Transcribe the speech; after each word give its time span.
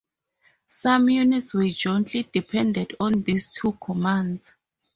Some 0.65 1.09
units 1.09 1.53
were 1.53 1.69
jointly 1.69 2.23
dependent 2.33 2.93
on 2.99 3.21
these 3.21 3.45
two 3.45 3.73
commands. 3.73 4.51